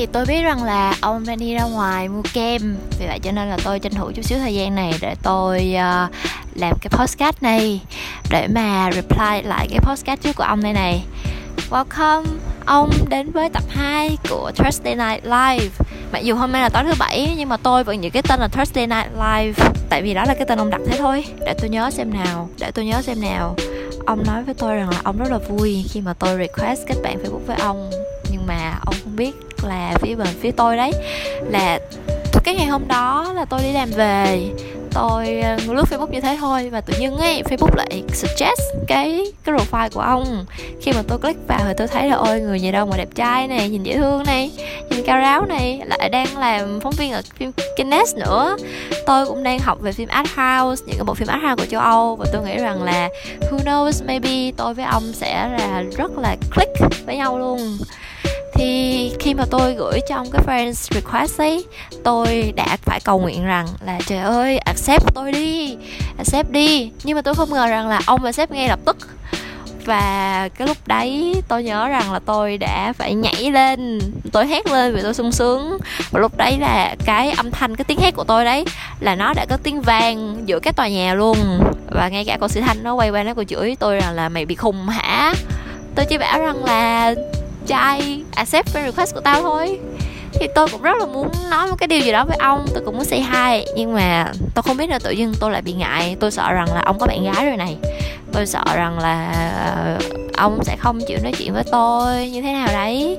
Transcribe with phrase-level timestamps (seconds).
[0.00, 2.76] thì tôi biết rằng là ông đang đi ra ngoài mua kem.
[2.98, 5.74] Vì vậy cho nên là tôi tranh thủ chút xíu thời gian này để tôi
[5.74, 6.10] uh,
[6.54, 7.80] làm cái podcast này
[8.30, 11.04] Để mà reply lại cái podcast trước của ông đây này.
[11.70, 12.24] Welcome
[12.66, 15.68] ông đến với tập 2 của Thursday Night Live.
[16.12, 18.40] Mặc dù hôm nay là tối thứ bảy nhưng mà tôi vẫn giữ cái tên
[18.40, 19.70] là Thursday Night Live.
[19.88, 21.24] Tại vì đó là cái tên ông đặt thế thôi.
[21.46, 23.56] Để tôi nhớ xem nào Để tôi nhớ xem nào.
[24.06, 26.96] Ông nói với tôi rằng là ông rất là vui khi mà tôi request kết
[27.02, 27.90] bạn Facebook với ông.
[28.30, 30.92] Nhưng mà ông không biết là phía bên phía tôi đấy.
[31.50, 31.78] Là
[32.44, 34.48] cái ngày hôm đó là tôi đi làm về.
[34.94, 39.32] Tôi ờ, lướt facebook như thế thôi và tự nhiên ấy, facebook lại suggest cái
[39.44, 40.46] cái profile của ông.
[40.80, 43.08] Khi mà tôi click vào thì tôi thấy là, ôi, người gì đâu mà đẹp
[43.14, 44.50] trai này, nhìn dễ thương này,
[44.90, 45.80] nhìn cao ráo này.
[45.86, 48.56] Lại đang làm phóng viên ở phim Guinness nữa.
[49.06, 51.70] Tôi cũng đang học về phim art house, những cái bộ phim art house của
[51.70, 52.16] châu âu.
[52.16, 53.08] Và tôi nghĩ rằng là,
[53.40, 57.78] who knows, maybe tôi với ông sẽ là rất là click với nhau luôn
[58.60, 61.64] thì khi mà tôi gửi trong cái friends request ấy,
[62.04, 65.76] tôi đã phải cầu nguyện rằng là, trời ơi, accept tôi đi,
[66.18, 66.90] accept đi.
[67.04, 68.96] Nhưng mà tôi không ngờ rằng là ông accept ngay lập tức.
[69.84, 74.00] Và cái lúc đấy tôi nhớ rằng là tôi đã phải nhảy lên,
[74.32, 75.78] tôi hét lên vì tôi sung sướng.
[76.10, 78.64] Và lúc đấy là cái âm thanh, cái tiếng hét của tôi đấy
[79.00, 81.36] là nó đã có tiếng vang giữa các tòa nhà luôn.
[81.90, 84.28] Và ngay cả cô sĩ thanh nó quay qua nó còn chửi tôi rằng là
[84.28, 85.34] mày bị khùng hả?
[85.94, 87.14] Tôi chỉ bảo rằng là
[87.70, 89.78] trai accept friend request của tao thôi.
[90.32, 92.82] Thì tôi cũng rất là muốn nói một cái điều gì đó với ông tôi
[92.84, 93.64] cũng muốn say hi.
[93.76, 96.16] Nhưng mà tôi không biết là tự dưng tôi lại bị ngại.
[96.20, 97.76] Tôi sợ rằng là ông có bạn gái rồi này.
[98.32, 99.32] Tôi sợ rằng là
[99.74, 99.98] ờ,
[100.36, 103.18] ông sẽ không chịu nói chuyện với tôi như thế nào đấy.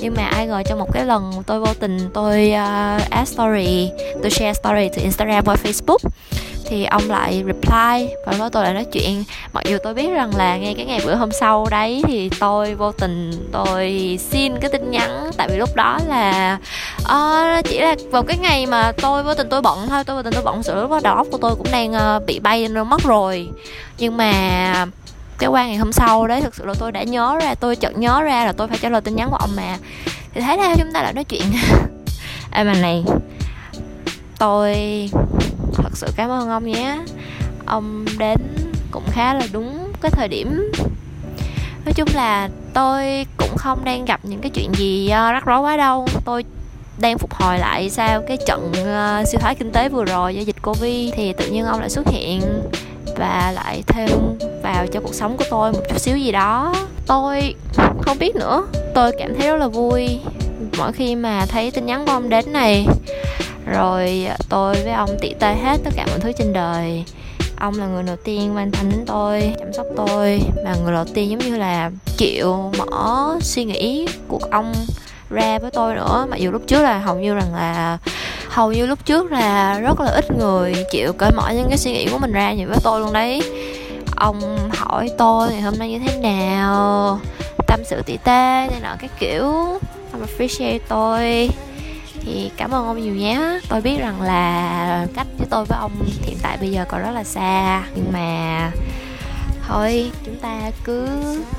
[0.00, 3.90] Nhưng mà ai ngờ trong một cái lần tôi vô tình tôi uh, add story
[4.22, 6.08] tôi share story từ instagram qua facebook
[6.72, 9.24] thì ông lại reply và nói tôi lại nói chuyện.
[9.52, 12.74] Mặc dù tôi biết rằng là ngay cái ngày bữa hôm sau đấy thì tôi
[12.74, 16.58] vô tình tôi xin cái tin nhắn tại vì lúc đó là
[17.02, 20.22] uh, chỉ là vào cái ngày mà tôi vô tình tôi bận thôi tôi vô
[20.22, 22.68] tình tôi bận sự lúc đó đầu óc của tôi cũng đang uh, bị bay
[22.68, 23.48] lên mất rồi.
[23.98, 24.86] Nhưng mà
[25.38, 27.98] cái qua ngày hôm sau đấy thực sự là tôi đã nhớ ra tôi chợt
[27.98, 29.78] nhớ ra là tôi phải trả lời tin nhắn của ông mà.
[30.34, 31.42] Thì thấy ra chúng ta lại nói chuyện.
[32.50, 33.04] Em à, mà này
[34.38, 34.76] tôi
[35.74, 36.98] thật sự cảm ơn ông nhé.
[37.66, 38.38] Ông đến
[38.90, 40.72] cũng khá là đúng cái thời điểm.
[41.84, 45.60] Nói chung là tôi cũng không đang gặp những cái chuyện gì ờ, rắc rối
[45.60, 46.06] quá đâu.
[46.24, 46.44] Tôi
[46.98, 50.62] đang phục hồi lại sau cái trận uh, thoái kinh tế vừa rồi do dịch
[50.62, 52.40] covid thì tự nhiên ông lại xuất hiện
[53.16, 54.08] và lại thêm
[54.62, 56.74] vào cho cuộc sống của tôi một chút xíu gì đó.
[57.06, 57.54] Tôi
[58.02, 58.66] không biết nữa.
[58.94, 60.20] Tôi cảm thấy rất là vui.
[60.78, 62.86] Mỗi khi mà thấy tin nhắn của ông đến này
[63.66, 67.04] rồi tôi với ông tỉ tê hết tất cả mọi thứ trên đời.
[67.60, 71.04] Ông là người đầu tiên quan tâm đến tôi, chăm sóc tôi, mà người đầu
[71.14, 74.72] tiên giống như là chịu mở suy nghĩ của ông
[75.30, 76.26] ra với tôi nữa.
[76.30, 77.98] Mặc dù lúc trước là hầu như rằng là,
[78.48, 81.92] hầu như lúc trước là rất là ít người chịu cởi mở những cái suy
[81.92, 83.42] nghĩ của mình ra như với tôi luôn đấy.
[84.16, 87.20] Ông hỏi tôi ngày hôm nay như thế nào,
[87.66, 89.42] tâm sự tỉ tê này nọ cái kiểu.
[90.12, 91.50] Ông appreciate tôi
[92.24, 93.60] thì cảm ơn ông nhiều nhé.
[93.68, 97.10] Tôi biết rằng là cách với tôi với ông hiện tại bây giờ còn rất
[97.10, 97.82] là xa.
[97.94, 98.70] Nhưng mà
[99.68, 101.08] thôi, chúng ta cứ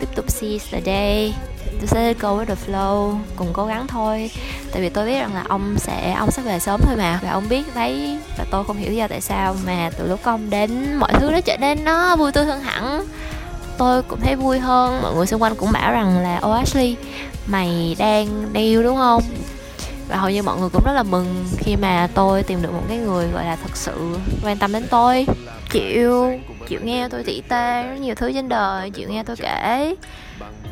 [0.00, 1.34] tiếp tục seize the day
[1.78, 4.30] tôi sẽ go with the flow, cùng cố gắng thôi.
[4.72, 7.20] Tại vì tôi biết rằng là ông sẽ ông sẽ về sớm thôi mà.
[7.22, 10.50] Và ông biết đấy, và tôi không hiểu do tại sao mà từ lúc ông
[10.50, 13.04] đến mọi thứ nó trở nên nó vui tươi hơn hẳn.
[13.78, 15.02] Tôi cũng thấy vui hơn.
[15.02, 16.96] Mọi người xung quanh cũng bảo rằng là ô Ashley,
[17.46, 19.22] mày đang điêu đúng không?
[20.08, 22.82] Và hầu như mọi người cũng rất là mừng khi mà tôi tìm được một
[22.88, 25.26] cái người gọi là thật sự quan tâm đến tôi.
[25.70, 29.94] Chịu chịu nghe tôi tỉ tê rất nhiều thứ trên đời, chịu nghe tôi kể.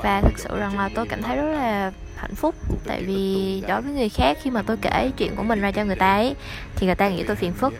[0.02, 2.54] Và thực sự rằng là tôi cảm thấy rất là hạnh phúc,
[2.86, 5.84] tại vì đối với người khác khi mà tôi kể chuyện của mình ra cho
[5.84, 6.34] người ta ấy,
[6.76, 7.74] thì người ta nghĩ tôi phiền phức.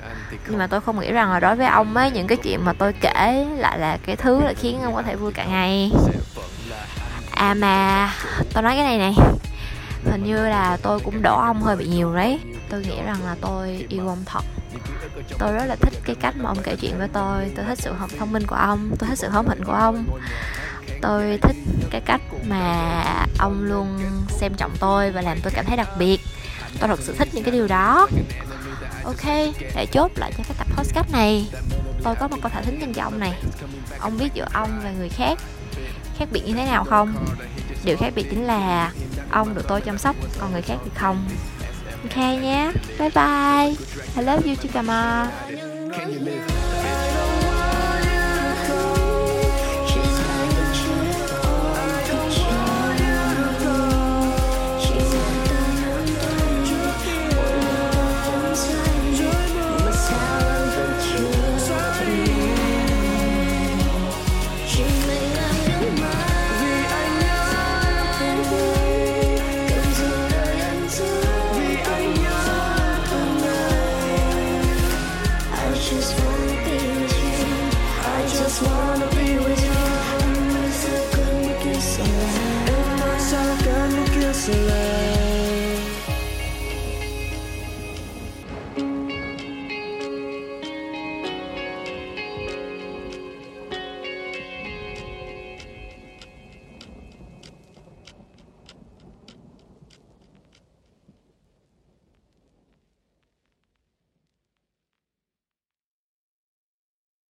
[0.48, 2.72] Nhưng mà tôi không nghĩ rằng là đối với ông ấy, những cái chuyện mà
[2.72, 5.92] tôi kể lại là cái thứ là khiến ông có thể vui cả ngày.
[7.30, 8.10] À mà,
[8.52, 9.14] tôi nói cái này này
[10.04, 12.40] hình như là tôi cũng đổ ông hơi bị nhiều đấy.
[12.68, 14.44] Tôi nghĩ rằng là tôi yêu ông thật.
[15.38, 17.50] Tôi rất là thích cái cách mà ông kể chuyện với tôi.
[17.56, 18.90] Tôi thích sự học thông minh của ông.
[18.98, 20.04] Tôi thích sự hóm hỉnh của ông.
[21.02, 21.56] Tôi thích
[21.90, 23.04] cái cách mà
[23.38, 23.98] ông luôn
[24.28, 26.20] xem trọng tôi và làm tôi cảm thấy đặc biệt.
[26.80, 28.08] Tôi thật sự thích những cái điều đó.
[29.04, 29.24] Ok,
[29.74, 31.48] để chốt lại cho cái tập podcast này.
[32.02, 33.32] Tôi có một câu thả thính dành cho ông này.
[33.98, 35.38] Ông biết giữa ông và người khác
[36.18, 37.14] khác biệt như thế nào không?
[37.84, 38.92] Điều khác biệt chính là
[39.30, 41.24] ông được tôi chăm sóc, còn người khác thì không.
[42.02, 42.72] Ok nhé.
[42.98, 43.74] Bye bye.
[44.16, 45.30] I love you Chikama